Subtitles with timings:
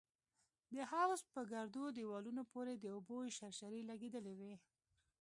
[0.75, 4.53] د حوض په ګردو دېوالونو پورې د اوبو شرشرې لگېدلې وې.